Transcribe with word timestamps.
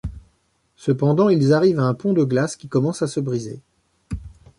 Cependant, 0.77 1.29
ils 1.29 1.53
arrivent 1.53 1.77
à 1.79 1.83
un 1.83 1.93
pont 1.93 2.11
de 2.13 2.23
glace 2.23 2.55
qui 2.55 2.67
commence 2.67 3.03
à 3.03 3.07
se 3.07 3.19
briser. 3.19 3.61